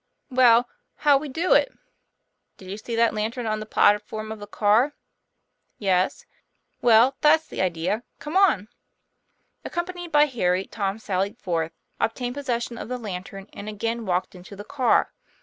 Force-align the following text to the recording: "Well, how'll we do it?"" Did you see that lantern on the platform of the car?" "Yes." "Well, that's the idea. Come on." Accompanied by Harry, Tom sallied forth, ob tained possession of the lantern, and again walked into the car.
"Well, 0.31 0.67
how'll 0.95 1.19
we 1.19 1.29
do 1.29 1.53
it?"" 1.53 1.71
Did 2.57 2.71
you 2.71 2.77
see 2.77 2.95
that 2.95 3.13
lantern 3.13 3.45
on 3.45 3.59
the 3.59 3.67
platform 3.67 4.31
of 4.31 4.39
the 4.39 4.47
car?" 4.47 4.95
"Yes." 5.77 6.25
"Well, 6.81 7.17
that's 7.21 7.45
the 7.45 7.61
idea. 7.61 8.01
Come 8.17 8.35
on." 8.35 8.67
Accompanied 9.63 10.11
by 10.11 10.25
Harry, 10.25 10.65
Tom 10.65 10.97
sallied 10.97 11.37
forth, 11.37 11.73
ob 12.01 12.15
tained 12.15 12.33
possession 12.33 12.79
of 12.79 12.89
the 12.89 12.97
lantern, 12.97 13.47
and 13.53 13.69
again 13.69 14.07
walked 14.07 14.33
into 14.33 14.55
the 14.55 14.63
car. 14.65 15.13